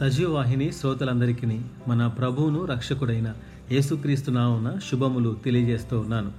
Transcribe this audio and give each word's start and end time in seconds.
సజీవవాహిని 0.00 0.72
శ్రోతలందరికీ 0.72 1.60
మన 1.88 2.06
ప్రభువును 2.06 2.64
రక్షకుడైన 2.64 3.34
యేసుక్రీస్తు 3.72 4.30
నామున 4.30 4.78
శుభములు 4.90 5.36
తెలియజేస్తూ 5.44 5.98
ఉన్నాను. 5.98 6.32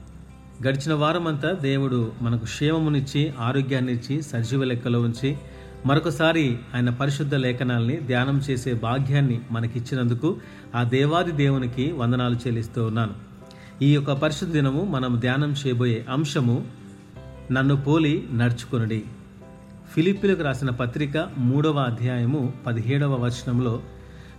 గడిచిన 0.67 0.93
వారమంతా 0.93 1.51
దేవుడు 1.51 2.11
మనకు 2.21 2.43
క్షేమమునిచ్చి 2.43 3.33
ఆరోగ్యాన్నిచ్చి 3.39 4.21
సజీవ 4.21 4.63
లెక్కలో 4.63 5.01
ఉంచి 5.01 5.37
మరొకసారి 5.85 6.57
ఆయన 6.75 6.89
పరిశుద్ధ 6.89 7.35
లేఖనాల్ని 7.35 7.97
ధ్యానం 7.97 8.41
చేసే 8.49 8.73
భాగ్యాన్ని 8.73 9.39
మనకిచ్చినందుకు 9.51 10.37
ఆ 10.75 10.83
దేవాది 10.83 11.31
దేవునికి 11.31 11.91
వందనాలు 11.91 12.35
చెల్లిస్తూ 12.35 12.85
ఉన్నాను. 12.85 13.13
ఈ 13.81 13.93
యొక్క 13.93 14.11
పరిశుద్ధ 14.11 14.53
దినము 14.53 14.83
మనం 14.83 15.19
ధ్యానం 15.19 15.51
చేయబోయే 15.51 16.05
అంశము 16.09 16.67
నన్ను 17.51 17.75
పోలి 17.75 18.27
నడుచుకొనుడి. 18.33 19.03
ఫిలిప్పీలకు 19.91 20.43
రాసిన 20.43 20.69
పత్రిక 20.69 21.29
మూడవ 21.37 21.79
అధ్యాయము 21.79 22.53
పదిహేడవ 22.65 23.25
వచనంలో 23.25 23.81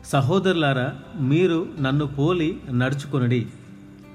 సహోదరులారా 0.05 0.93
మీరు 1.21 1.67
నన్ను 1.81 2.07
పోలి 2.07 2.61
నడుచుకొనడి. 2.73 3.47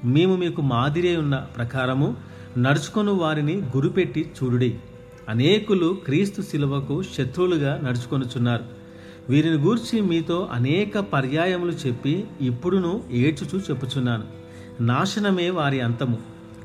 మేము 0.06 0.36
మీకు 0.36 0.62
మాదిరి 0.62 1.16
ఉన్న 1.16 1.36
ప్రకారము 1.36 2.16
నడుచుకొను 2.58 3.14
వారిని 3.14 3.54
గురిపెట్టి 3.54 4.32
చూడుడి. 4.44 4.76
అనేకులు 5.30 5.98
క్రీస్తు 6.06 6.42
శిలువకు 6.42 7.04
శత్రువులుగా 7.04 7.82
నడుచుకొనుచున్నారు. 7.84 8.64
వీరిని 9.30 9.58
గూర్చి 9.58 10.02
మీతో 10.02 10.50
అనేక 10.52 11.00
పర్యాయములు 11.00 11.72
చెప్పి 11.72 12.26
ఇప్పుడును 12.42 13.04
ఏడ్చుచూ 13.12 13.60
చెప్పుచున్నాను. 13.60 14.24
నాశనమే 14.82 15.50
వారి 15.50 15.82
అంతము. 15.82 16.18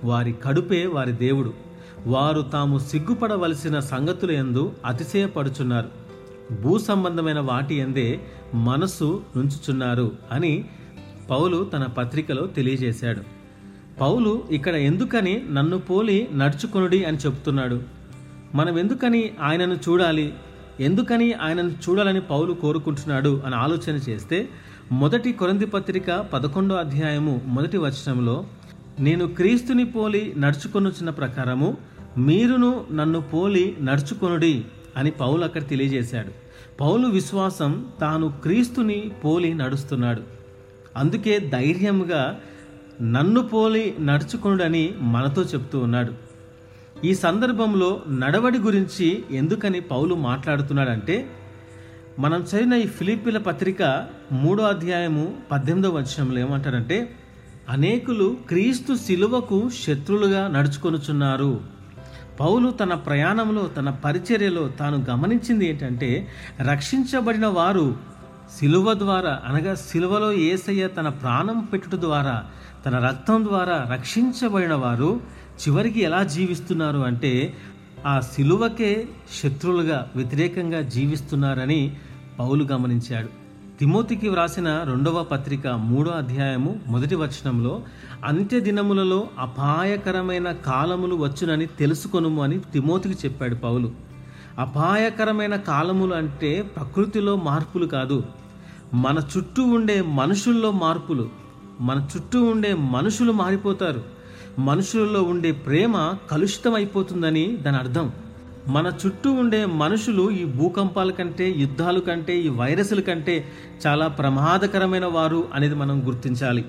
వారి 0.05 0.35
కడుపే 0.45 0.87
వారి 0.87 1.13
దేవుడు. 1.13 1.68
వారు 2.07 2.41
తాము 2.41 2.79
సిగ్గుపడవలసిన 2.79 3.81
సంగతుల 3.81 4.31
ఎందు 4.31 4.73
అతిశయపడుచున్నారు. 4.87 5.89
భూ 6.63 6.79
సంబంధమైన 6.79 7.41
వాటి 7.41 7.75
ఎందే 7.75 8.21
మనసు 8.55 9.23
నుంచుచున్నారు 9.37 10.13
అని 10.33 10.65
పౌలు 11.31 11.65
తన 11.65 11.83
పత్రికలో 11.83 12.47
తెలియజేశాడు. 12.47 13.21
పౌలు 14.01 14.43
ఇక్కడ 14.51 14.75
ఎందుకని 14.75 15.45
నన్ను 15.51 15.79
పోలి 15.79 16.29
నడుచుకొనుడి 16.37 17.05
అని 17.05 17.17
చెప్తున్నాడు 17.17 17.83
మనం 18.55 18.79
ఎందుకని 18.79 19.31
ఆయనను 19.43 19.75
చూడాలి? 19.75 20.35
ఎందుకని 20.81 21.33
ఆయనను 21.33 21.71
చూడాలని 21.71 22.21
పౌలు 22.21 22.53
కోరుకుంటున్నాడు 22.53 23.43
అని 23.47 23.55
ఆలోచన 23.55 24.01
చేస్తే 24.09 24.49
మొదటి 24.93 25.33
కొరంది 25.33 25.67
పత్రిక 25.67 26.11
పదకొండో 26.13 26.75
అధ్యాయము 26.75 27.41
మొదటి 27.47 27.77
వచనంలో 27.77 28.45
నేను 29.01 29.27
క్రీస్తుని 29.27 29.85
పోలి 29.85 30.35
నడుచుకొనుచున్న 30.39 31.11
ప్రకారము 31.11 31.77
మీరును 32.19 32.85
నన్ను 32.93 33.21
పోలి 33.21 33.77
నడుచుకొనుడి 33.81 34.65
అని 34.97 35.11
పౌలు 35.11 35.45
అక్కడ 35.45 35.69
తెలియజేశాడు. 35.69 36.33
పౌలు 36.81 37.09
విశ్వాసం 37.09 37.87
తాను 38.01 38.33
క్రీస్తుని 38.43 39.11
పోలి 39.25 39.55
నడుస్తున్నాడు. 39.55 40.23
అందుకే 40.97 41.39
ధైర్యంగా 41.39 42.41
నన్ను 43.03 43.41
పోలి 43.41 43.95
నడుచుకొనుడని 44.01 44.95
మనతో 45.01 45.43
చెప్తూ 45.43 45.79
ఉన్నాడు. 45.79 46.13
ఈ 47.07 47.15
సందర్భంలో 47.15 48.03
నడవడి 48.11 48.59
గురించి 48.59 49.25
ఎందుకని 49.31 49.81
పౌలు 49.81 50.15
మాట్లాడుతున్నాడంటే 50.15 51.31
మనం 52.19 52.41
చదివిన 52.41 52.73
ఈ 52.73 52.87
ఫిలిపిల 52.87 53.39
పత్రిక 53.39 54.07
మూడో 54.33 54.65
అధ్యాయము 54.65 55.35
పద్దెనిమిదో 55.53 55.91
వచనంలో 55.91 56.41
ఏమంటారంటే 56.41 57.18
అనేకులు 57.69 58.37
క్రీస్తు 58.49 58.95
శిలువకు 58.95 59.71
శత్రులుగా 59.87 60.49
నడుచుకొనుచున్నారు. 60.49 61.61
పౌలు 62.41 62.71
తన 62.71 62.95
ప్రయాణంలో 62.95 63.67
తన 63.77 63.91
పరిచర్యలో 63.91 64.69
తాను 64.69 65.05
గమనించింది 65.11 65.69
ఏంటంటే 65.69 66.29
రక్షించబడిన 66.61 67.47
వారు 67.47 67.97
శిలువ 68.59 68.93
ద్వారా 68.95 69.41
అనగా 69.47 69.75
శిలువలో 69.75 70.33
ఏసయ్య 70.33 70.89
తన 70.89 71.09
ప్రాణం 71.09 71.61
పెట్టుట 71.61 71.95
ద్వారా 71.95 72.45
తన 72.87 72.99
రక్తం 72.99 73.45
ద్వారా 73.45 73.87
రక్షించబడిన 73.93 74.75
వారు 74.75 75.21
చివరికి 75.59 76.01
ఎలా 76.01 76.23
జీవిస్తున్నారు 76.23 76.99
అంటే 76.99 77.55
ఆ 78.07 78.21
శిలువకే 78.21 79.09
శత్రువులుగా 79.43 80.11
వ్యతిరేకంగా 80.17 80.81
జీవిస్తున్నారని 80.81 81.97
పౌలు 82.39 82.65
గమనించాడు. 82.65 83.48
తిమోతికి 83.81 84.29
వ్రాసిన 84.29 84.69
రెండవ 84.69 85.23
పత్రిక 85.23 85.67
మూడో 85.67 86.11
అధ్యాయము 86.11 86.81
మొదటి 86.87 87.15
వచనంలో 87.15 87.81
అంత్య 88.25 88.61
దినములలో 88.61 89.29
అపాయకరమైన 89.39 90.53
కాలములు 90.53 91.15
వచ్చునని 91.15 91.67
తెలుసుకొనుము 91.67 92.43
అని 92.43 92.59
తిమోతికి 92.59 93.15
చెప్పాడు 93.25 93.55
పౌలు. 93.55 93.93
అపాయకరమైన 94.59 95.57
కాలములు 95.57 96.15
అంటే 96.15 96.63
ప్రకృతిలో 96.63 97.37
మార్పులు 97.37 97.87
కాదు. 97.87 98.25
మన 98.95 99.19
చుట్టూ 99.37 99.63
ఉండే 99.63 100.03
మనుషుల్లో 100.03 100.71
మార్పులు 100.71 101.29
మన 101.81 102.07
చుట్టూ 102.17 102.45
ఉండే 102.45 102.75
మనుషులు 102.75 103.33
మారిపోతారు. 103.33 104.03
మనుషులలో 104.59 105.23
ఉండే 105.23 105.53
ప్రేమ 105.53 106.15
కలుషితం 106.31 106.75
అయిపోతుందని 106.75 107.57
దాని 107.57 107.77
అర్థం. 107.77 108.13
మన 108.69 108.93
చుట్టూ 109.07 109.33
ఉండే 109.33 109.67
మనుషులు 109.67 110.31
ఈ 110.31 110.45
భూకంపాల 110.45 111.11
కంటే 111.11 111.51
యుద్ధాలు 111.51 112.01
కంటే 112.01 112.41
ఈ 112.41 112.49
వైరస్ల 112.49 113.01
కంటే 113.01 113.45
చాలా 113.87 114.07
ప్రమాదకరమైన 114.07 115.05
వారు 115.05 115.49
అనేది 115.55 115.75
మనం 115.75 116.07
గుర్తించాలి. 116.07 116.65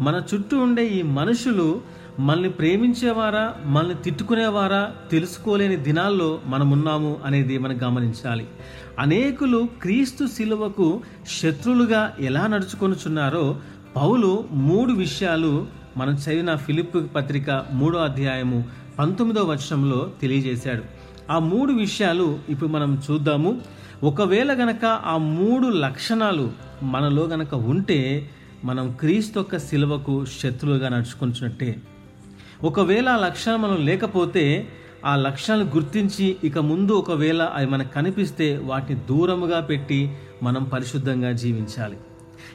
మన 0.00 0.22
చుట్టూ 0.34 0.58
ఉండే 0.58 0.86
ఈ 0.86 1.02
మనుషులు 1.02 1.80
మనల్ని 2.18 2.50
ప్రేమించేవారా 2.50 3.54
మనల్ని 3.64 3.94
తిట్టుకునేవారా 3.94 4.90
తెలుసుకోలేని 5.10 5.76
దినాల్లో 5.76 6.40
మనం 6.46 6.70
ఉన్నాము 6.70 7.16
అనేది 7.24 7.58
మనం 7.58 7.78
గమనించాలి. 7.82 8.48
అనేకులు 8.98 9.68
క్రీస్తు 9.82 10.26
శిలువకు 10.26 11.00
శత్రులుగా 11.42 12.16
ఎలా 12.20 12.46
నడుచుకొనుచున్నారో 12.46 13.60
పౌలు 13.96 14.44
మూడు 14.52 14.92
విషయాలు 14.92 15.66
మనం 15.96 16.12
చదివిన 16.12 16.54
ఫిలిప్ 16.54 17.14
పత్రిక 17.14 17.64
మూడో 17.72 17.98
అధ్యాయము 17.98 18.64
పంతొమ్మిదో 18.98 19.42
వచనంలో 19.44 20.10
తెలియజేశాడు. 20.22 20.99
ఆ 21.30 21.38
మూడు 21.38 21.72
విషయాలు 21.72 22.38
ఇప్పుడు 22.48 22.68
మనం 22.68 23.02
చూద్దాము. 23.10 23.60
ఒకవేళ 24.02 24.52
గనక 24.52 24.84
ఆ 24.84 25.16
మూడు 25.16 25.66
లక్షణాలు 25.68 26.50
మనలో 26.82 27.22
గనక 27.22 27.54
ఉంటే 27.54 28.30
మనం 28.64 28.92
క్రీస్తు 29.00 29.38
యొక్క 29.38 29.58
శిలువకు 29.58 30.24
శత్రువుగా 30.24 30.88
నడుచుకుంటున్నట్టే. 30.88 31.76
ఒకవేళ 32.62 33.08
ఆ 33.08 33.16
లక్షణం 33.16 33.62
మనం 33.62 33.86
లేకపోతే 33.86 34.68
ఆ 35.04 35.16
లక్షణాలు 35.16 35.64
గుర్తించి 35.64 36.36
ఇక 36.44 36.58
ముందు 36.58 36.92
ఒకవేళ 36.92 37.42
అవి 37.42 37.66
మనకు 37.66 37.94
కనిపిస్తే 37.94 38.56
వాటిని 38.56 39.00
దూరముగా 39.00 39.60
పెట్టి 39.60 40.16
మనం 40.42 40.64
పరిశుద్ధంగా 40.64 41.32
జీవించాలి. 41.32 41.96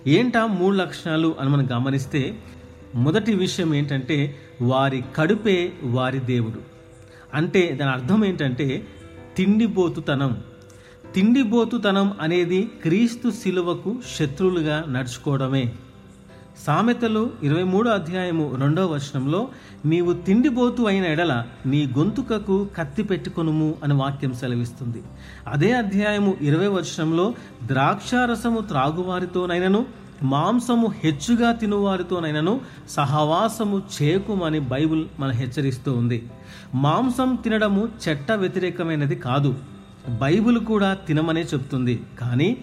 ఏంటా 0.07 0.45
మూడు 0.45 0.75
లక్షణాలు 0.75 1.35
అని 1.39 1.49
మనం 1.49 1.67
గమనిస్తే 1.71 2.35
మొదటి 2.95 3.33
విషయం 3.33 3.75
ఏంటంటే 3.75 4.35
వారి 4.61 5.03
కడుపే 5.15 5.71
వారి 5.83 6.19
దేవుడు. 6.19 6.74
అంటే 7.35 7.78
దాని 7.81 7.91
అర్థం 7.91 8.25
ఏంటంటే 8.25 8.88
తిండిబోతుతనం 9.38 10.44
తిండిబోతుతనం 11.13 12.13
అనేది 12.22 12.72
క్రీస్తు 12.81 13.29
శిలువకు 13.29 13.96
శత్రువులుగా 14.19 14.84
నడుచుకోవడమే. 14.90 15.73
సామెతలు 16.68 17.29
ఇరవై 17.44 17.63
మూడో 17.63 17.91
అధ్యాయము 17.91 18.56
రెండవ 18.62 18.85
వర్షంలో 18.85 19.47
నీవు 19.85 20.13
తిండిబోతు 20.13 20.84
అయిన 20.84 21.03
ఎడల 21.03 21.44
నీ 21.66 21.85
గొంతుకకు 21.97 22.69
కత్తి 22.78 23.03
పెట్టుకొనుము 23.03 23.75
అని 23.84 23.94
వాక్యం 23.94 24.34
సెలవిస్తుంది. 24.34 25.03
అదే 25.47 25.72
అధ్యాయము 25.72 26.38
ఇరవై 26.41 26.67
వర్షంలో 26.67 27.34
ద్రాక్షారసము 27.63 28.59
త్రాగువారితోనైనను 28.59 29.85
మాంసము 30.23 30.93
హెచ్చుగా 31.03 31.51
తినువారితోనైనను 31.51 32.61
సహవాసము 32.89 33.81
చేకుమని 34.01 34.59
బైబుల్ 34.59 35.05
మన 35.19 35.29
హెచ్చరిస్తూ 35.29 35.93
ఉంది. 35.93 36.23
మాంసం 36.75 37.35
తినడము 37.35 37.87
చట్ట 37.87 38.31
వ్యతిరేకమైనది 38.31 39.15
కాదు. 39.15 39.55
బైబిల్ 40.09 40.59
కూడా 40.59 40.93
తినమనే 40.93 41.41
చెప్తుంది. 41.41 42.03
కానీ 42.19 42.57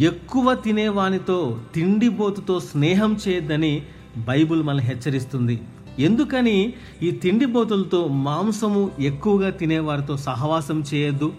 ఎక్కువ 0.00 0.54
తినేవానితో 0.54 1.60
తిండిబోతుతో 1.74 2.60
స్నేహం 2.60 3.18
చేయొద్దని 3.28 3.82
బైబిల్ 4.16 4.62
మనల్ని 4.62 4.84
హెచ్చరిస్తుంది. 4.84 5.60
ఎందుకని? 5.98 6.72
ఈ 7.02 7.10
తిండిబోతులతో 7.10 8.08
మాంసము 8.08 8.90
ఎక్కువగా 9.00 9.50
తినేవారితో 9.50 10.16
సహవాసం 10.16 10.84
చేయొద్దు. 10.94 11.32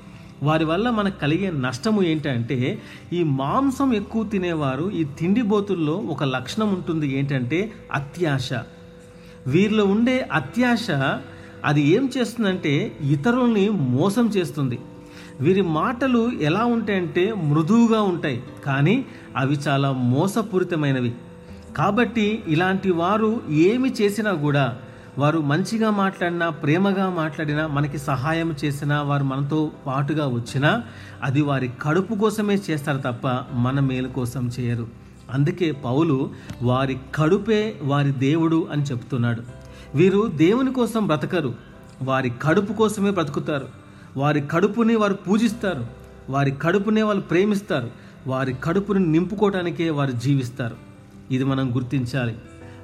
వారి 0.43 0.65
వల్ల 0.65 0.89
మనకు 0.89 1.19
కలిగే 1.19 1.51
నష్టము 1.51 2.01
ఏంటంటే 2.01 2.81
ఈ 3.13 3.23
మాంసం 3.23 3.93
ఎక్కువ 3.93 4.23
తినేవారు 4.23 4.91
ఈ 4.91 5.03
తిండిబోతుల్లో 5.03 5.93
ఒక 5.93 6.23
లక్షణం 6.23 6.73
ఉంటుంది 6.73 7.07
ఏంటంటే 7.17 7.71
అత్యాశ. 7.93 8.49
వీరిలో 9.47 9.85
ఉండే 9.85 10.29
అత్యాశ 10.31 10.87
అది 11.65 11.81
ఏం 11.81 12.09
చేస్తుందంటే 12.17 12.97
ఇతరుల్ని 13.01 13.69
మోసం 13.69 14.27
చేస్తుంది. 14.27 14.79
వీరి 15.41 15.61
మాటలు 15.61 16.31
ఎలా 16.41 16.65
ఉంటాయంటే 16.65 17.33
మృదువుగా 17.33 18.01
ఉంటాయి 18.01 18.43
కానీ 18.65 19.05
అవి 19.37 19.55
చాలా 19.67 19.91
మోసపూరితమైనవి. 19.91 21.13
కాబట్టి 21.77 22.43
ఇలాంటి 22.47 22.91
వారు 22.91 23.41
ఏమి 23.49 23.89
చేసినా 24.01 24.33
కూడా 24.33 24.79
వారు 25.17 25.39
మంచిగా 25.39 25.89
మాట్లాడినా 25.89 26.49
ప్రేమగా 26.49 27.09
మాట్లాడినా 27.09 27.67
మనకి 27.67 27.97
సహాయం 27.97 28.55
చేసినా 28.65 29.01
వారు 29.01 29.23
మనతో 29.23 29.71
పాటుగా 29.87 30.27
వచ్చినా 30.27 30.83
అది 31.23 31.41
వారి 31.41 31.69
కడుపు 31.81 32.15
కోసమే 32.15 32.55
చేస్తారు 32.55 32.97
తప్ప 32.97 33.27
మన 33.53 33.79
మేలు 33.79 34.07
కోసం 34.07 34.51
చేయరు. 34.59 34.87
అందుకే 35.31 35.71
పౌలు 35.71 36.29
వారి 36.61 36.97
కడుపే 37.15 37.79
వారి 37.83 38.11
దేవుడు 38.11 38.67
అని 38.71 38.83
చెప్తున్నాడు. 38.83 39.43
వీరు 39.95 40.27
దేవుని 40.27 40.73
కోసం 40.73 41.07
బ్రతకరు. 41.07 41.55
వారి 42.03 42.31
కడుపు 42.41 42.73
కోసమే 42.73 43.11
బ్రతుకుతారు. 43.11 43.67
వారి 44.17 44.41
కడుపుని 44.41 44.95
వారు 44.95 45.13
పూజిస్తారు. 45.13 45.85
వారి 46.29 46.51
కడుపునే 46.51 47.01
వాళ్ళు 47.01 47.23
ప్రేమిస్తారు. 47.23 47.89
వారి 48.27 48.55
కడుపుని 48.63 49.07
నింపుకోవటానికే 49.07 49.89
వారు 49.89 50.11
జీవిస్తారు. 50.11 50.75
ఇది 51.31 51.43
మనం 51.43 51.75
గుర్తించాలి. 51.75 52.37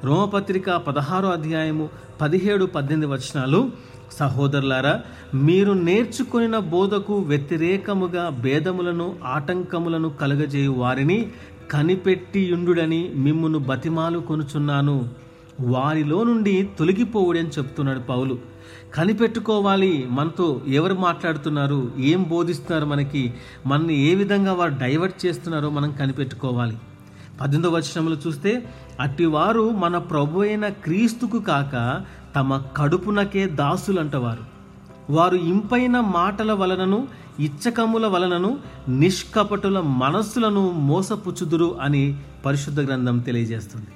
రోమపత్రిక 0.05 0.69
పదహారో 0.71 1.27
అధ్యాయము 1.29 1.89
పదిహేడు 2.21 2.65
పద్దెనిమిది 2.65 3.11
వచనాలు. 3.11 3.71
సహోదరులారా 4.11 5.01
మీరు 5.35 5.71
నేర్చుకున్న 5.71 6.57
బోధకు 6.57 7.15
వ్యతిరేకముగా 7.17 8.29
భేదములను 8.29 9.15
ఆటంకములను 9.25 10.09
కలుగజేయు 10.09 10.71
వారిని 10.71 11.17
కనిపెట్టియుండుడని 11.71 13.11
మిమ్మును 13.15 13.59
బతిమాలు 13.59 14.19
కొనుచున్నాను. 14.19 15.09
వారిలో 15.61 16.23
నుండి 16.23 16.69
తొలగిపోవుడని 16.79 17.49
చెప్తున్నాడు 17.49 17.99
పౌలు. 17.99 18.39
కనిపెట్టుకోవాలి 18.93 20.07
మనతో 20.09 20.61
ఎవరు 20.67 20.93
మాట్లాడుతున్నారు 20.93 21.91
ఏం 21.97 22.23
బోధిస్తున్నారు 22.23 22.85
మనకి 22.85 23.33
మనని 23.65 23.97
ఏ 24.11 24.15
విధంగా 24.15 24.53
వారు 24.53 24.75
డైవర్ట్ 24.81 25.25
చేస్తున్నారో 25.25 25.69
మనం 25.69 25.91
కనిపెట్టుకోవాలి. 25.91 26.77
పద్దెనిమిది 27.41 27.75
వచనంలో 27.75 28.17
చూస్తే 28.27 28.69
అట్టివారు 28.99 29.69
మన 29.69 29.97
ప్రభు 29.97 30.41
అయిన 30.41 30.67
క్రీస్తుకు 30.67 31.39
కాక 31.39 32.01
తమ 32.35 32.61
కడుపునకే 32.77 33.45
దాసులంటవారు. 33.45 34.55
వారు 35.13 35.35
ఇంపైన 35.35 35.99
మాటల 35.99 36.53
వలనను 36.53 37.07
ఇచ్చకముల 37.39 38.07
వలనను 38.07 38.57
నిష్కపటుల 38.89 39.79
మనస్సులను 39.79 40.71
మోసపుచ్చుదురు 40.71 41.77
అని 41.81 42.17
పరిశుద్ధ 42.45 42.79
గ్రంథం 42.79 43.19
తెలియజేస్తుంది. 43.19 43.87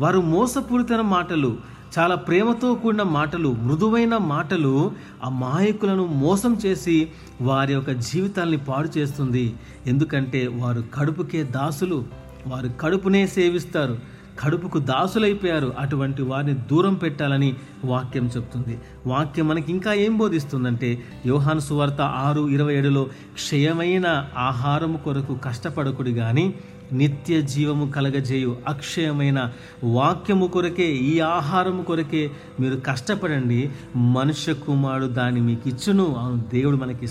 వారు 0.00 0.20
మోసపూరితన 0.20 1.00
మాటలు 1.00 1.56
చాలా 1.98 2.14
ప్రేమతో 2.14 2.74
కూడిన 2.74 3.02
మాటలు 3.02 3.48
మృదువైన 3.48 4.16
మాటలు 4.16 4.92
ఆ 5.24 5.28
మాయకులను 5.28 6.06
మోసం 6.06 6.54
చేసి 6.54 7.08
వారి 7.40 7.72
యొక్క 7.72 7.90
జీవితాల్ని 7.90 8.56
పాడు 8.56 8.98
చేస్తుంది. 8.98 9.54
ఎందుకంటే 9.86 10.46
వారు 10.46 10.84
కడుపుకే 10.94 11.42
దాసులు. 11.42 12.04
వారు 12.46 12.68
కడుపునే 12.80 13.26
సేవిస్తారు 13.26 13.98
కడుపుకు 14.40 14.78
దాసులైపోయారు 14.78 15.74
అటువంటి 15.78 16.22
వారిని 16.22 16.54
దూరం 16.54 16.94
పెట్టాలని 16.94 17.54
వాక్యం 17.84 18.30
చెప్తుంది. 18.36 18.78
వాక్యం 19.06 19.48
మనకి 19.48 19.72
ఇంకా 19.72 19.94
ఏం 19.94 20.18
బోధిస్తుందంటే 20.18 21.02
యోహాను 21.26 21.60
సువార్త 21.60 22.00
ఆరు 22.00 22.48
ఇరవై 22.48 22.74
ఏడులో 22.74 23.04
క్షయమైన 23.34 24.06
ఆహారము 24.38 24.98
కొరకు 24.98 25.34
కష్టపడకుడు 25.44 26.10
కానీ 26.10 26.54
నిత్య 26.92 27.40
జీవము 27.40 27.90
కలగజేయు 27.90 28.56
అక్షయమైన 28.68 29.52
వాక్యము 29.84 30.46
కొరకే 30.46 30.86
ఈ 30.86 31.20
ఆహారము 31.20 31.82
కొరకే 31.82 32.30
మీరు 32.60 32.82
కష్టపడండి 32.86 33.70
మనుష్య 33.96 34.52
కుమారుడు 34.52 35.06
దాన్ని 35.06 35.40
మీకు 35.40 35.68
ఇచ్చును 35.68 36.14
అవును 36.18 36.44
దేవుడు 36.52 36.76
మనకి 36.76 37.04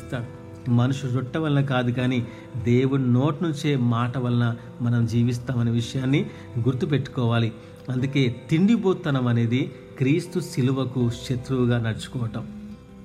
మనుషు 0.69 1.07
రొట్టె 1.07 1.39
వలన 1.39 1.65
కాదు 1.65 1.91
కానీ 1.91 2.27
దేవుడి 2.63 3.13
నోటి 3.13 3.43
నుంచే 3.43 3.75
మాట 3.75 4.17
వలన 4.17 4.55
మనం 4.81 5.05
జీవిస్తామనే 5.05 5.71
విషయాన్ని 5.71 6.29
గుర్తుపెట్టుకోవాలి. 6.59 7.51
అందుకే 7.89 8.35
తిండిబోత్తనం 8.49 9.27
అనేది 9.27 9.75
క్రీస్తు 9.97 10.39
శిలువకు 10.39 11.09
శత్రువుగా 11.09 11.81
నడుచుకోవటం. 11.81 12.47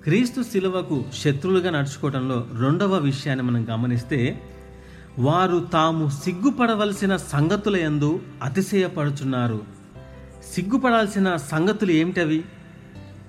క్రీస్తు 0.05 0.43
శిలువకు 0.43 1.05
శత్రువులుగా 1.15 1.71
నడుచుకోవటంలో 1.71 2.47
రెండవ 2.61 2.95
విషయాన్ని 2.95 3.45
మనం 3.45 3.67
గమనిస్తే 3.71 4.41
వారు 5.19 5.67
తాము 5.73 6.09
సిగ్గుపడవలసిన 6.09 7.17
సంగతుల 7.17 7.77
ఎందు 7.77 8.21
అతిశయపడుచున్నారు. 8.43 9.61
సిగ్గుపడాల్సిన 10.55 11.37
సంగతులు 11.37 11.91
ఏమిటవి? 11.91 12.45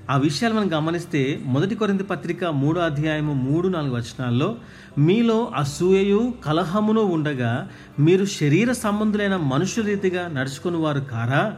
ఆ 0.09 0.17
విషయాలు 0.17 0.53
మనం 0.53 0.73
గమనిస్తే 0.73 1.39
మొదటి 1.45 1.75
కొరింది 1.75 2.03
పత్రిక 2.03 2.45
మూడో 2.45 2.81
అధ్యాయము 2.81 3.33
మూడు 3.33 3.67
నాలుగు 3.67 3.95
వచనాల్లో 3.95 4.55
మీలో 4.97 5.51
అసూయయు 5.55 6.33
కలహమును 6.45 7.01
ఉండగా 7.01 7.69
మీరు 7.99 8.25
శరీర 8.25 8.71
సంబంధులైన 8.71 9.35
మనుషుల 9.35 9.85
రీతిగా 9.85 10.27
నడుచుకుని 10.27 10.77
వారు 10.77 10.99
కారా? 10.99 11.55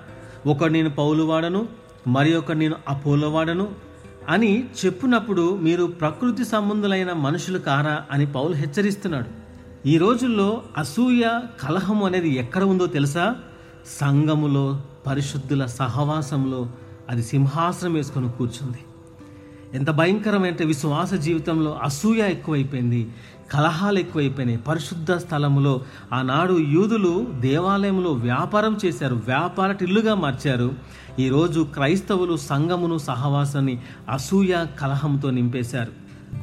ఒకడు 0.47 0.71
నేను 0.71 0.89
పౌలు 0.89 1.23
వాడను 1.23 1.67
మరి 2.07 2.33
ఒకడు 2.35 2.57
నేను 2.57 2.75
అపోలో 2.89 3.29
వాడను 3.29 3.67
అని 4.29 4.63
చెప్పినప్పుడు 4.85 5.57
మీరు 5.57 5.85
ప్రకృతి 5.85 6.45
సంబంధులైన 6.45 7.13
మనుషులు 7.13 7.59
కారా 7.59 8.01
అని 8.11 8.25
పౌలు 8.25 8.53
హెచ్చరిస్తున్నాడు. 8.53 9.25
ఈ 9.87 9.97
రోజుల్లో 9.97 10.61
అసూయ 10.77 11.39
కలహం 11.63 12.03
అనేది 12.03 12.29
ఎక్కడ 12.29 12.63
ఉందో 12.63 12.85
తెలుసా? 12.85 13.35
సంఘములో 14.01 14.81
పరిశుద్ధుల 15.07 15.65
సహవాసంలో 15.65 16.69
అది 17.09 17.23
సింహాసనం 17.23 17.93
వేసుకొని 17.93 18.31
కూర్చుంది. 18.31 18.77
ఎంత 19.73 19.89
భయంకరమైన 19.89 20.65
విశ్వాస 20.65 21.13
జీవితంలో 21.13 21.79
అసూయ 21.83 22.19
ఎక్కువైపోయింది 22.19 23.09
కలహాలు 23.53 23.99
ఎక్కువైపోయినాయి. 23.99 24.57
పరిశుద్ధ 24.57 25.11
స్థలములో 25.11 25.81
ఆనాడు 26.13 26.53
యూదులు 26.59 27.27
దేవాలయంలో 27.39 28.11
వ్యాపారం 28.11 28.77
చేశారు 28.85 29.15
వ్యాపార 29.15 29.71
టిల్లుగా 29.71 30.15
మార్చారు. 30.15 30.71
ఈరోజు 31.19 31.67
క్రైస్తవులు 31.73 32.37
సంఘమును 32.37 32.97
సహవాసాన్ని 32.97 33.79
అసూయ 34.09 34.65
కలహంతో 34.81 35.29
నింపేశారు. 35.29 35.91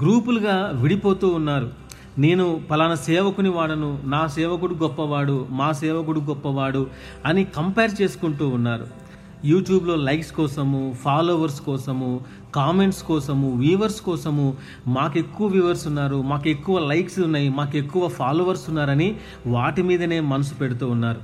గ్రూపులుగా 0.01 0.71
విడిపోతూ 0.75 1.29
ఉన్నారు. 1.29 1.71
నేను 2.19 2.61
పలానా 2.71 2.95
సేవకుని 2.95 3.49
వాడను 3.49 3.99
నా 4.05 4.27
సేవకుడు 4.27 4.75
గొప్పవాడు 4.75 5.47
మా 5.51 5.73
సేవకుడు 5.73 6.21
గొప్పవాడు 6.21 6.87
అని 7.27 7.45
కంపేర్ 7.45 8.03
చేసుకుంటూ 8.03 8.49
ఉన్నారు. 8.49 9.06
యూట్యూబ్లో 9.45 9.97
లైక్స్ 9.97 10.33
కోసము 10.33 10.97
ఫాలోవర్స్ 11.01 11.61
కోసము 11.61 12.21
కామెంట్స్ 12.55 13.03
కోసము 13.03 13.55
వ్యూవర్స్ 13.57 14.01
కోసము 14.01 14.57
మాకు 14.87 15.19
ఎక్కువ 15.19 15.47
వ్యూవర్స్ 15.47 15.87
ఉన్నారు 15.87 16.23
మాకు 16.23 16.49
ఎక్కువ 16.49 16.79
లైక్స్ 16.79 17.19
ఉన్నాయి 17.19 17.49
మాకు 17.49 17.77
ఎక్కువ 17.77 18.09
ఫాలోవర్స్ 18.09 18.69
ఉన్నారని 18.69 19.17
వాటి 19.47 19.83
మీదనే 19.83 20.21
మనసు 20.21 20.55
పెడుతూ 20.55 20.89
ఉన్నారు. 20.89 21.21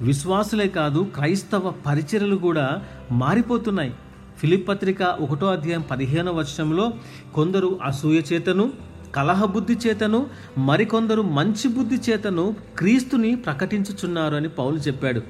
విశ్వాసులే 0.00 0.68
కాదు 0.68 1.06
క్రైస్తవ 1.14 1.72
పరిచర్లు 1.86 2.36
కూడా 2.36 2.82
మారిపోతున్నాయి. 3.12 3.94
ఫిలిప్ 4.38 4.68
పత్రిక 4.68 5.02
ఒకటో 5.02 5.46
అధ్యాయం 5.46 5.84
పదిహేనో 5.90 6.32
వర్షంలో 6.32 6.92
కొందరు 7.34 7.78
అసూయ 7.84 8.20
చేతను 8.32 8.70
కలహ 9.14 9.44
బుద్ధి 9.44 9.76
చేతను 9.86 10.26
మరికొందరు 10.58 11.22
మంచి 11.22 11.68
బుద్ధి 11.68 11.96
చేతను 12.10 12.56
క్రీస్తుని 12.78 13.36
ప్రకటించుచున్నారు 13.36 14.36
అని 14.36 14.48
పౌలు 14.48 14.76
చెప్పాడు. 14.76 15.22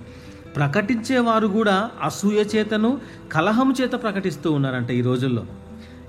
ప్రకటించేవారు 0.57 1.47
కూడా 1.47 1.90
అసూయ 2.02 2.40
చేతను 2.57 3.00
కలహం 3.33 3.75
చేత 3.80 3.92
ప్రకటిస్తూ 3.92 4.52
ఉన్నారంట 4.52 4.90
ఈ 4.90 5.02
రోజుల్లో. 5.02 5.45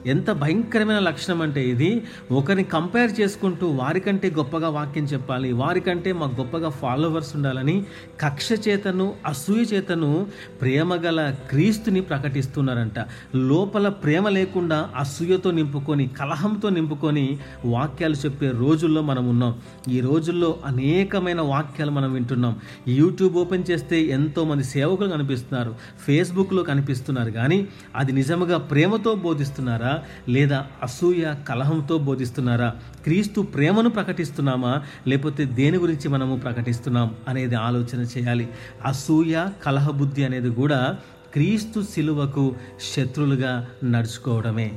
ఎంత 0.06 0.32
భయంకరమైన 0.32 1.00
లక్షణం 1.00 1.42
అంటే 1.42 1.68
ఇది? 1.68 2.04
ఒకరిని 2.32 2.64
కంపేర్ 2.64 3.22
చేసుకుంటూ 3.22 3.68
వారికంటే 3.68 4.30
గొప్పగా 4.30 4.70
వాక్యం 4.70 5.04
చెప్పాలి. 5.04 5.52
వారికంటే 5.52 6.14
మాకు 6.14 6.42
గొప్పగా 6.42 6.70
ఫాలోవర్స్ 6.70 7.36
ఉండాలని 7.36 7.86
కక్ష 8.22 8.50
చేతను 8.68 9.14
అసూయ 9.26 9.62
చేతను 9.62 10.28
ప్రేమ 10.62 10.96
గల 10.96 11.36
క్రీస్తుని 11.50 12.02
ప్రకటిస్తున్నారంట. 12.02 13.06
లోపల 13.36 13.90
ప్రేమ 13.90 14.30
లేకుండా 14.30 14.90
అసూయతో 14.96 15.52
నింపుకొని 15.52 16.08
కలహంతో 16.08 16.70
నింపుకొని 16.70 17.40
వాక్యాలు 17.66 18.14
చెప్పే 18.14 18.52
రోజుల్లో 18.52 19.02
మనం 19.02 19.30
ఉన్నాం. 19.30 19.56
ఈ 19.90 20.00
రోజుల్లో 20.00 20.58
అనేకమైన 20.66 21.42
వాక్యాలు 21.42 21.92
మనం 21.92 22.14
వింటున్నాం. 22.14 22.56
యూట్యూబ్ 22.88 23.38
ఓపెన్ 23.38 23.64
చేస్తే 23.72 24.02
ఎంతోమంది 24.02 24.64
సేవకులు 24.64 25.10
కనిపిస్తున్నారు. 25.10 25.76
ఫేస్బుక్లో 26.08 26.64
కనిపిస్తున్నారు. 26.64 27.32
కానీ 27.32 27.68
అది 27.96 28.12
నిజముగా 28.12 28.58
ప్రేమతో 28.58 29.16
బోధిస్తున్నారా? 29.16 29.91
లేదా 30.30 30.68
అసూయ 30.84 31.34
కలహంతో 31.50 31.98
బోధిస్తున్నారా? 31.98 32.70
క్రీస్తు 33.04 33.42
ప్రేమను 33.42 33.90
ప్రకటిస్తున్నామా? 33.90 34.82
లేకపోతే 35.08 35.46
దేని 35.46 35.78
గురించి 35.78 36.10
మనము 36.10 36.36
ప్రకటిస్తున్నాం 36.38 37.16
అనేది 37.28 37.56
ఆలోచన 37.56 38.02
చేయాలి. 38.02 38.50
అసూయ 38.86 39.46
కలహబుద్ధి 39.66 40.26
అనేది 40.26 40.50
కూడా 40.50 40.98
క్రీస్తు 41.34 41.84
శిలువకు 41.94 42.56
శత్రులుగా 42.96 43.68
నడుచుకోవడమే. 43.84 44.72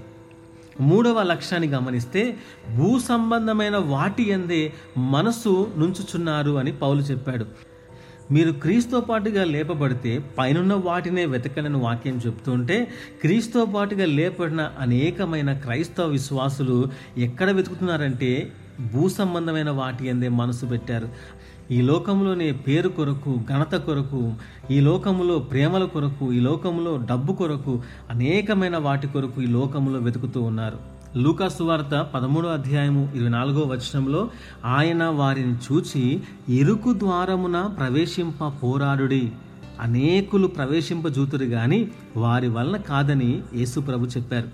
మూడవ 0.80 1.22
లక్ష్యాన్ని 1.22 1.68
గమనిస్తే 1.68 2.36
భూ 2.76 2.98
సంబంధమైన 2.98 3.76
వాటి 3.76 4.28
ఎందే 4.28 4.72
మనసు 4.98 5.72
నుంచుచున్నారు 5.76 6.58
అని 6.58 6.72
పౌలు 6.72 7.00
చెప్పాడు. 7.00 7.73
మీరు 8.32 8.52
క్రీస్తుతో 8.52 9.00
పాటుగా 9.00 9.44
లేపబడితే 9.44 10.24
పైనున్న 10.38 10.74
వాటినే 10.74 11.26
వెతకనని 11.26 11.76
వాక్యం 11.76 12.20
చెప్తుంటే 12.26 12.88
క్రీస్తుతో 13.20 13.64
పాటుగా 13.64 14.06
లేపడిన 14.06 14.70
అనేకమైన 14.78 15.52
క్రైస్తవ 15.52 16.08
విశ్వాసులు 16.08 16.88
ఎక్కడ 17.18 17.50
వెతుకుతున్నారంటే 17.50 18.52
భూ 18.92 19.08
సంబంధమైన 19.08 19.70
వాటి 19.70 20.10
అందే 20.10 20.28
మనసు 20.28 20.66
పెట్టారు. 20.66 21.08
ఈ 21.70 21.82
లోకంలోనే 21.82 22.52
పేరు 22.52 22.88
కొరకు 22.88 23.40
ఘనత 23.50 23.74
కొరకు 23.74 24.34
ఈ 24.70 24.80
లోకములో 24.80 25.38
ప్రేమల 25.38 25.84
కొరకు 25.84 26.32
ఈ 26.32 26.40
లోకములో 26.40 26.96
డబ్బు 26.96 27.32
కొరకు 27.32 27.82
అనేకమైన 28.10 28.76
వాటి 28.76 29.06
కొరకు 29.06 29.42
ఈ 29.42 29.46
లోకములో 29.46 29.98
వెతుకుతూ 29.98 30.42
ఉన్నారు. 30.42 30.93
లూకాసువార్త 31.16 32.08
పదమూడో 32.14 32.48
అధ్యాయము 32.48 33.12
ఇరవై 33.14 33.28
నాలుగో 33.28 33.60
వచనంలో 33.60 34.30
ఆయన 34.64 35.04
వారిని 35.04 35.54
చూచి 35.54 36.22
ఇరుకు 36.48 36.92
ద్వారమున 36.92 37.62
ప్రవేశింప 37.78 38.52
పోరాడుడి. 38.62 39.32
అనేకులు 39.80 40.46
ప్రవేశింపజూతురు 40.46 41.44
గాని 41.44 41.88
వారి 42.16 42.48
వలన 42.48 42.76
కాదని 42.76 43.42
యేసుప్రభు 43.54 44.06
చెప్పారు. 44.06 44.48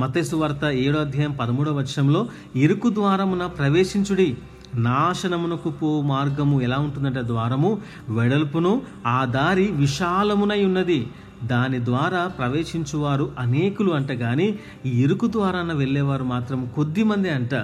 మతేసు 0.00 0.36
వార్త 0.36 0.64
ఏడో 0.64 1.00
అధ్యాయం 1.00 1.32
పదమూడవ 1.32 1.78
వచనంలో 1.78 2.26
ఇరుకు 2.56 2.94
ద్వారమున 2.94 3.46
ప్రవేశించుడి. 3.46 4.36
నాశనమునకు 4.74 5.70
పో 5.70 6.00
మార్గము 6.00 6.60
ఎలా 6.60 6.78
ఉంటుందంటే 6.78 7.22
ద్వారము 7.22 7.78
వెడల్పును 8.08 8.82
ఆ 9.06 9.24
దారి 9.24 9.66
విశాలమునై 9.66 10.64
ఉన్నది. 10.64 11.08
దాని 11.44 11.84
ద్వారా 11.84 12.26
ప్రవేశించువారు 12.26 13.32
అనేకులు 13.38 13.90
అంట 13.90 14.12
కానీ 14.12 14.58
ఈ 14.86 15.02
ఇరుకు 15.02 15.26
ద్వారాన 15.26 15.72
వెళ్ళేవారు 15.72 16.24
మాత్రం 16.24 16.70
కొద్ది 16.76 17.02
మంది 17.02 17.30
అంట. 17.30 17.54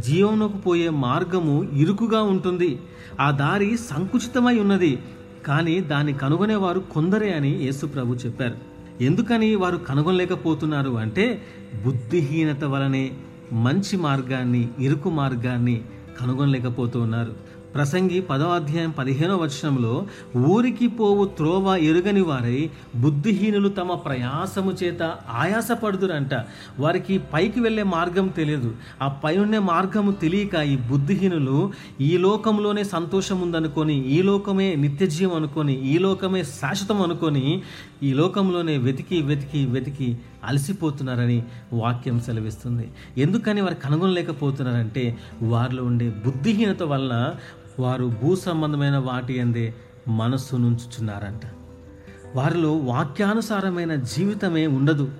జీవనకు 0.00 0.56
పోయే 0.58 0.90
మార్గము 0.90 1.62
ఇరుకుగా 1.62 2.22
ఉంటుంది. 2.22 2.78
ఆ 3.20 3.30
దారి 3.30 3.76
సంకుచితమై 3.76 4.58
ఉన్నది. 4.58 4.98
కానీ 5.46 5.80
దాన్ని 5.80 6.12
కనుగొనేవారు 6.12 6.80
కొందరే 6.80 7.32
అని 7.32 7.48
యేసుప్రభు 7.48 8.14
చెప్పారు. 8.14 8.72
ఎందుకని 9.02 9.54
వారు 9.54 9.76
కనుగొనలేకపోతున్నారు 9.76 10.90
అంటే 10.90 11.42
బుద్ధిహీనత 11.84 12.64
వలనే 12.64 13.10
మంచి 13.52 13.96
మార్గాన్ని 13.96 14.68
ఇరుకు 14.78 15.10
మార్గాన్ని 15.10 15.82
కనుగొనలేకపోతున్నారు. 16.20 17.32
ప్రసంగి 17.74 18.20
పదో 18.20 18.48
అధ్యాయం 18.48 18.90
పదిహేనో 18.90 19.36
వచనంలో 19.36 20.06
ఊరికి 20.36 20.86
పోవు 20.88 21.24
త్రోవ 21.24 21.74
ఎరుగని 21.76 22.20
వారై 22.20 22.70
బుద్ధిహీనులు 22.96 23.68
తమ 23.68 23.94
ప్రయాసము 23.94 24.72
చేత 24.72 25.02
ఆయాసపడుదురంట. 25.30 26.34
వారికి 26.78 27.20
పైకి 27.32 27.60
వెళ్ళే 27.60 27.82
మార్గం 27.82 28.26
తెలియదు. 28.28 28.74
ఆ 29.02 29.08
పైనుండే 29.24 29.58
మార్గము 29.58 30.12
తెలియక 30.12 30.54
ఈ 30.54 30.76
బుద్ధిహీనులు 30.76 31.72
ఈ 32.00 32.18
లోకంలోనే 32.18 32.84
సంతోషం 32.84 33.40
ఉందనుకొని 33.40 33.96
ఈ 34.08 34.22
లోకమే 34.22 34.74
నిత్యజీవం 34.74 35.34
అనుకొని 35.34 35.76
ఈ 35.92 35.98
లోకమే 35.98 36.42
శాశ్వతం 36.42 37.02
అనుకొని 37.02 37.62
ఈ 38.02 38.12
లోకంలోనే 38.12 38.76
వెతికి 38.78 39.22
వెతికి 39.22 39.66
వెతికి 39.66 40.18
అలసిపోతున్నారని 40.44 41.42
వాక్యం 41.72 42.20
సెలవిస్తుంది. 42.20 42.86
ఎందుకని 43.18 43.60
వారు 43.60 43.74
కనుగొనలేకపోతున్నారంటే 43.74 45.16
వారిలో 45.42 45.82
ఉండే 45.84 46.08
బుద్ధిహీనత 46.26 46.82
వలన 46.82 47.16
వారు 47.78 48.12
భూ 48.22 48.36
సంబంధమైన 48.36 48.96
వాటి 48.96 49.40
అందే 49.40 49.74
మనస్సు 50.08 50.56
నుంచుచున్నారంట. 50.56 51.40
వారిలో 52.36 52.72
వాక్యానుసారమైన 52.72 53.94
జీవితమే 53.94 54.66
ఉండదు. 54.66 55.10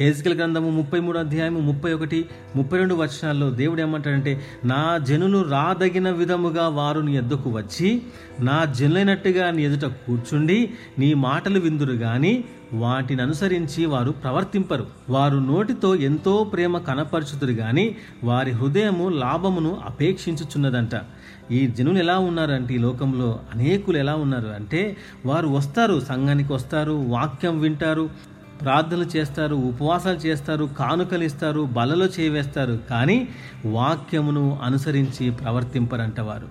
హేజికల్ 0.00 0.34
గ్రంథము 0.34 0.70
ముప్పై 0.70 1.00
మూడు 1.00 1.18
అధ్యాయము 1.18 1.60
ముప్పై 1.60 1.92
ఒకటి 1.92 2.18
ముప్పై 2.56 2.78
రెండు 2.78 2.94
వచనాల్లో 2.94 3.50
దేవుడు 3.50 3.80
ఏమంటాడంటే 3.80 4.40
నా 4.64 4.98
జనులు 4.98 5.42
రాదగిన 5.42 6.10
విధముగా 6.10 6.68
వారు 6.68 7.00
నీ 7.00 7.16
ఎద్దుకు 7.16 7.50
వచ్చి 7.50 8.02
నా 8.40 8.64
జనులైనట్టుగా 8.64 9.50
నీ 9.50 9.64
ఎదుట 9.64 9.84
కూర్చుండి 9.84 10.58
నీ 10.98 11.14
మాటలు 11.14 11.60
విందురు 11.60 11.92
గాని 11.92 12.44
వాటిని 12.72 13.22
అనుసరించి 13.22 13.86
వారు 13.86 14.10
ప్రవర్తింపరు. 14.10 14.86
వారు 15.08 15.36
నోటితో 15.36 15.94
ఎంతో 15.94 16.44
ప్రేమ 16.44 16.78
కనపరచుతురు 16.78 17.52
గాని 17.52 17.96
వారి 18.24 18.50
హృదయము 18.50 19.08
లాభమును 19.08 19.78
అపేక్షించుచున్నదంట. 19.86 20.94
ఈ 21.50 21.66
జనులు 21.66 21.98
ఎలా 21.98 22.18
ఉన్నారంటే 22.18 22.74
ఈ 22.74 22.78
లోకంలో 22.78 23.40
అనేకులు 23.54 23.98
ఎలా 23.98 24.14
ఉన్నారు 24.14 24.48
అంటే 24.48 24.96
వారు 25.26 25.48
వస్తారు 25.48 26.00
సంఘానికి 26.00 26.52
వస్తారు 26.52 26.92
వాక్యం 26.92 27.60
వింటారు 27.60 28.06
ప్రార్థనలు 28.62 29.06
చేస్తారు 29.16 29.56
ఉపవాసాలు 29.70 30.16
చేస్తారు 30.18 30.64
కానుకలు 30.78 31.24
ఇస్తారు 31.24 31.62
బలలో 31.78 32.06
చేవేస్తారు 32.18 32.78
కానీ 32.90 33.18
వాక్యమును 33.78 34.44
అనుసరించి 34.62 35.30
ప్రవర్తింపరంటవారు. 35.30 36.48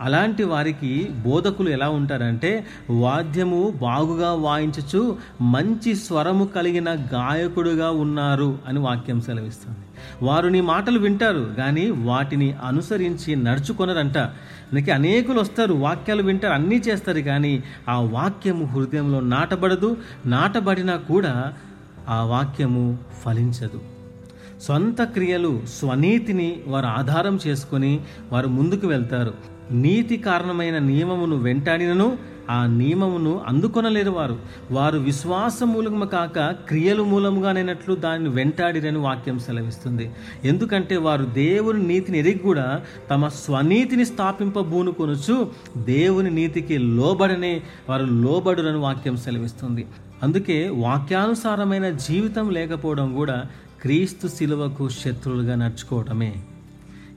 అలాంటి 0.00 0.42
వారికి 0.42 1.08
బోధకులు 1.24 1.68
ఎలా 1.68 1.88
ఉంటారంటే 1.88 2.66
వాద్యము 2.90 3.74
బాగుగా 3.82 4.32
వాయించచ్చు 4.32 5.18
మంచి 5.40 5.94
స్వరము 5.94 6.44
కలిగిన 6.44 6.94
గాయకుడుగా 6.94 7.90
ఉన్నారు 7.90 8.58
అని 8.68 8.78
వాక్యం 8.78 9.20
సెలవిస్తుంది. 9.20 9.78
వారు 10.22 10.48
నీ 10.48 10.60
మాటలు 10.60 10.98
వింటారు 10.98 11.54
కానీ 11.58 11.90
వాటిని 11.90 12.52
అనుసరించి 12.52 13.36
నడుచుకొనరంట. 13.36 14.18
నీకు 14.72 14.92
అనేకులు 14.92 15.40
వస్తారు 15.40 15.74
వాక్యాలు 15.74 16.22
వింటారు 16.22 16.52
అన్నీ 16.52 16.76
చేస్తారు 16.76 17.20
కానీ 17.20 17.62
ఆ 17.88 18.00
వాక్యము 18.00 18.64
హృదయంలో 18.64 19.20
నాటబడదు. 19.20 19.96
నాటబడినా 20.26 20.96
కూడా 20.96 21.54
ఆ 22.08 22.22
వాక్యము 22.22 22.98
ఫలించదు. 23.24 23.80
సొంత 24.62 25.02
క్రియలు 25.02 25.62
స్వనీతిని 25.66 26.60
వారు 26.66 26.86
ఆధారం 26.86 27.38
చేసుకొని 27.46 28.00
వారు 28.32 28.48
ముందుకు 28.48 28.86
వెళ్తారు. 28.86 29.57
నీతి 29.72 30.16
కారణమైన 30.16 30.78
నియమమును 30.78 31.36
వెంటాడినను 31.36 32.18
ఆ 32.50 32.66
నియమమును 32.66 33.40
అందుకొనలేరు 33.46 34.10
వారు. 34.10 34.38
వారు 34.70 34.98
విశ్వాస 34.98 35.62
మూలము 35.62 36.04
కాక 36.04 36.38
క్రియలు 36.68 37.02
మూలముగానైనట్లు 37.02 37.94
దానిని 37.94 38.28
వెంటాడిరని 38.28 38.98
వాక్యం 38.98 39.38
సెలవిస్తుంది. 39.38 40.10
ఎందుకంటే 40.44 40.96
వారు 40.96 41.24
దేవుని 41.24 41.82
నీతిని 41.82 42.18
ఎరిగి 42.18 42.38
కూడా 42.38 42.80
తమ 43.10 43.28
స్వనీతిని 43.28 44.06
స్థాపింపబూనుకొనుచు 44.06 45.50
దేవుని 45.76 46.30
నీతికి 46.30 46.78
లోబడనే 46.78 47.62
వారు 47.88 48.04
లోబడురని 48.04 48.78
వాక్యం 48.78 49.16
సెలవిస్తుంది. 49.16 49.86
అందుకే 50.22 50.68
వాక్యానుసారమైన 50.68 51.90
జీవితం 51.90 52.50
లేకపోవడం 52.50 53.16
కూడా 53.16 53.42
క్రీస్తు 53.82 54.28
శిలువకు 54.28 54.88
శత్రువులుగా 54.88 55.54
నడుచుకోవటమే. 55.54 56.34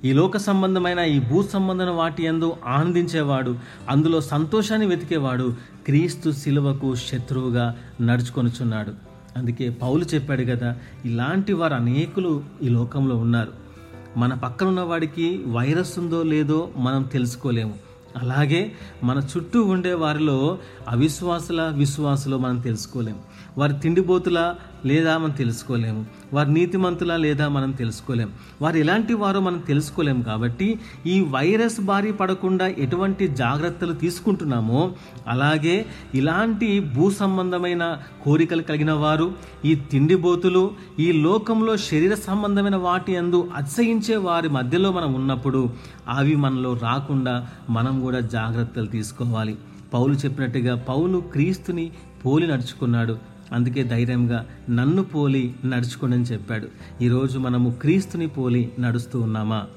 ఈ 0.05 0.13
లోక 0.13 0.37
సంబంధమైన 0.37 0.99
ఈ 0.99 1.19
భూ 1.19 1.43
సంబంధమైన 1.43 1.89
వాటి 1.89 2.23
ఎందు 2.23 2.55
ఆనందించేవాడు 2.65 3.55
అందులో 3.89 4.21
సంతోషాన్ని 4.21 4.87
వెతికేవాడు 4.87 5.55
క్రీస్తు 5.85 6.31
శిలువకు 6.31 6.95
శత్రువుగా 6.95 7.75
నడుచుకొనుచున్నాడు. 8.01 8.91
అందుకే 9.37 9.69
పౌలు 9.69 10.05
చెప్పాడు 10.05 10.41
కదా 10.41 10.75
ఇలాంటి 11.05 11.53
వారు 11.53 11.73
అనేకులు 11.73 12.43
ఈ 12.63 12.69
లోకంలో 12.69 13.15
ఉన్నారు. 13.15 13.51
మన 14.17 14.33
పక్కన 14.33 14.67
ఉన్న 14.67 14.81
వాడికి 14.81 15.43
వైరస్ 15.47 15.99
ఉందో 15.99 16.23
లేదో 16.23 16.69
మనం 16.77 17.03
తెలుసుకోలేము. 17.03 17.73
అలాగే 18.21 18.71
మన 19.03 19.21
చుట్టూ 19.37 19.63
ఉండే 19.63 19.93
వారిలో 19.93 20.57
అవిశ్వాసుల 20.87 21.71
విశ్వాసులో 21.75 22.37
మనం 22.37 22.59
తెలుసుకోలేము. 22.59 23.19
వారి 23.57 23.73
తిండిబోతుల 23.73 24.55
లేదా 24.85 25.17
మనం 25.17 25.29
తెలుసుకోలేము. 25.29 26.05
వారి 26.33 26.53
నీతిమంతులా 26.53 27.17
లేదా 27.17 27.47
మనం 27.47 27.71
తెలుసుకోలేము 27.71 28.31
వారు 28.61 28.77
ఎలాంటి 28.77 29.13
వారో 29.13 29.39
మనం 29.39 29.57
తెలుసుకోలేము 29.57 30.23
కాబట్టి 30.23 30.79
ఈ 31.05 31.21
వైరస్ 31.21 31.81
బారి 31.81 32.13
పడకుండా 32.13 32.67
ఎటువంటి 32.67 33.27
జాగ్రత్తలు 33.27 33.93
తీసుకుంటున్నామో 33.93 34.93
అలాగే 35.27 35.85
ఇలాంటి 36.15 36.79
భూ 36.79 37.11
సంబంధమైన 37.11 37.97
కోరికలు 38.25 38.61
కలిగిన 38.61 38.91
వారు 38.91 39.35
ఈ 39.65 39.75
తిండిబోతులు 39.75 40.71
ఈ 40.99 41.11
లోకంలో 41.11 41.77
శరీర 41.77 42.13
సంబంధమైన 42.13 42.75
వాటి 42.75 43.15
అందు 43.15 43.49
అత్సహించే 43.55 44.15
వారి 44.15 44.49
మధ్యలో 44.49 44.91
మనం 44.91 45.13
ఉన్నప్పుడు 45.13 45.73
అవి 46.09 46.35
మనలో 46.35 46.73
రాకుండా 46.73 47.47
మనం 47.69 48.01
కూడా 48.01 48.19
జాగ్రత్తలు 48.19 48.85
తీసుకోవాలి. 48.85 49.55
పౌలు 49.93 50.13
చెప్పినట్టుగా 50.13 50.75
పౌలు 50.75 51.17
క్రీస్తుని 51.19 51.91
పోలి 52.25 52.47
నడుచుకున్నాడు. 52.47 53.30
అందుకే 53.53 53.83
ధైర్యంగా 53.83 54.45
నన్ను 54.69 55.03
పోలి 55.03 55.55
నడుచుకోండి 55.65 56.15
అని 56.15 56.25
చెప్పాడు. 56.25 56.67
ఈరోజు 57.01 57.39
మనము 57.39 57.69
క్రీస్తుని 57.81 58.27
పోలి 58.27 58.71
నడుస్తూ 58.79 59.19
ఉన్నామా 59.19 59.67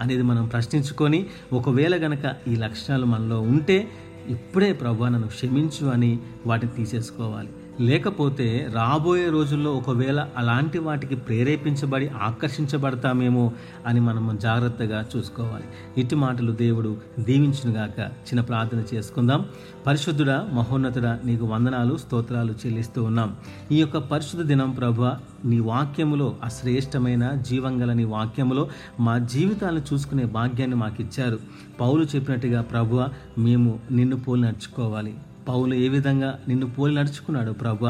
అనేది 0.00 0.22
మనం 0.22 0.46
ప్రశ్నించుకొని 0.46 1.26
ఒకవేళ 1.52 1.94
గనక 1.96 2.34
ఈ 2.48 2.56
లక్షణాలు 2.56 3.06
మనలో 3.06 3.40
ఉంటే 3.40 3.88
ఇప్పుడే 4.28 4.72
ప్రభు 4.72 5.04
నన్ను 5.04 5.28
క్షమించు 5.28 5.86
అని 5.86 6.18
వాటిని 6.46 6.72
తీసేసుకోవాలి. 6.72 7.48
లేకపోతే 7.80 8.70
రాబోయే 8.74 9.30
రోజుల్లో 9.30 9.74
ఒకవేళ 9.74 10.26
అలాంటి 10.36 10.78
వాటికి 10.78 11.16
ప్రేరేపించబడి 11.16 12.08
ఆకర్షించబడతామేమో 12.08 13.52
అని 13.86 14.00
మనం 14.00 14.38
జాగ్రత్తగా 14.42 15.04
చూసుకోవాలి. 15.16 15.64
ఇటు 16.00 16.16
మాటలు 16.16 16.52
దేవుడు 16.52 16.96
దీవించునుగాక. 17.18 17.98
చిన్న 18.00 18.40
ప్రార్థన 18.40 18.82
చేసుకుందాం. 18.94 19.44
పరిశుద్ధుడా 19.86 20.48
మహోన్నతుడా 20.52 21.18
నీకు 21.24 21.46
వందనాలు 21.46 21.96
స్తోత్రాలు 21.96 22.52
చెల్లిస్తూ 22.52 23.04
ఉన్నాం. 23.04 23.36
ఈ 23.72 23.80
యొక్క 23.80 23.98
పరిశుద్ధ 23.98 24.46
దినం 24.46 24.70
ప్రభు 24.70 25.08
నీ 25.44 25.60
వాక్యములో 25.60 26.36
అశ్రేష్టమైన 26.44 27.30
జీవంగల 27.30 27.92
నీ 27.92 28.04
వాక్యములో 28.04 28.68
మా 29.00 29.18
జీవితాలను 29.18 29.82
చూసుకునే 29.92 30.24
భాగ్యాన్ని 30.24 30.76
మాకు 30.76 31.02
ఇచ్చారు 31.02 31.38
పౌలు 31.80 32.06
చెప్పినట్టుగా 32.16 32.62
ప్రభువ 32.62 33.08
మేము 33.38 33.78
నిన్ను 33.90 34.16
పోలి 34.16 34.42
నడుచుకోవాలి. 34.42 35.14
పౌలు 35.48 35.74
ఏ 35.84 35.88
విధంగా 35.94 36.30
నిన్ను 36.48 36.66
పోలి 36.76 36.92
నడుచుకున్నాడు 36.98 37.52
ప్రభు 37.62 37.86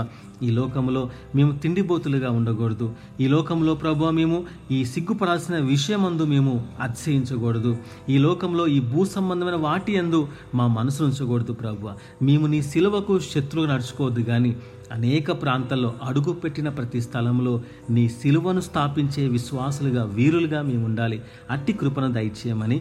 ఈ 0.46 0.48
లోకంలో 0.58 1.02
మేము 1.36 1.52
తిండిబోతులుగా 1.62 2.28
ఉండకూడదు. 2.38 2.86
ఈ 3.22 3.26
లోకంలో 3.34 3.72
ప్రభు 3.82 4.10
మేము 4.18 4.38
ఈ 4.76 4.78
సిగ్గుపడాల్సిన 4.92 5.56
విషయమందు 5.72 6.24
మేము 6.34 6.52
అతిశయించకూడదు. 6.80 7.72
ఈ 8.14 8.18
లోకంలో 8.26 8.66
ఈ 8.76 8.78
భూ 8.92 9.00
సంబంధమైన 9.16 9.58
వాటి 9.66 9.94
అందు 10.02 10.20
మా 10.60 10.66
మనసు 10.78 11.00
ఉంచకూడదు 11.08 11.54
ప్రభు 11.62 11.94
మేము 12.28 12.46
నీ 12.54 12.60
సిలువకు 12.72 13.16
శత్రువుగా 13.30 13.70
నడుచుకోవద్దు 13.72 14.24
కానీ 14.30 14.52
అనేక 14.96 15.30
ప్రాంతాల్లో 15.42 15.90
అడుగు 16.08 16.32
పెట్టిన 16.42 16.68
ప్రతి 16.78 17.00
స్థలంలో 17.06 17.54
నీ 17.96 18.04
సిలువను 18.20 18.62
స్థాపించే 18.68 19.24
విశ్వాసులుగా 19.36 20.04
వీరులుగా 20.16 20.62
మేము 20.70 20.84
ఉండాలి. 20.90 21.18
అట్టి 21.56 21.72
కృపను 21.80 22.10
దయచేయమని 22.18 22.78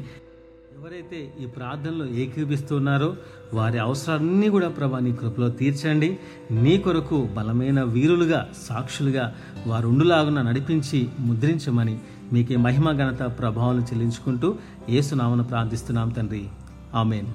ఎవరైతే 0.78 1.20
ఈ 1.44 1.46
ప్రార్థనలో 1.56 2.06
ఏకీపిస్తున్నారో 2.22 3.10
వారి 3.54 3.80
అవసరాలన్నీ 3.80 4.50
కూడా 4.50 4.70
ప్రభా 4.70 5.00
నీ 5.00 5.12
కృపలో 5.12 5.50
తీర్చండి. 5.50 6.20
నీ 6.52 6.78
కొరకు 6.78 7.30
బలమైన 7.38 7.82
వీరులుగా 7.82 8.50
సాక్షులుగా 8.70 9.36
వారు 9.68 9.88
ఉండులాగున 9.88 10.42
నడిపించి 10.42 11.10
ముద్రించమని 11.20 12.00
మీకే 12.34 12.56
మహిమ 12.56 12.92
ఘనత 12.92 13.40
ప్రభావం 13.40 13.80
చెల్లించుకుంటూ 13.80 14.56
ఏసునామను 14.90 15.44
ప్రార్థిస్తున్నాం 15.44 16.10
తండ్రి. 16.10 16.48
ఆమెన్. 16.96 17.26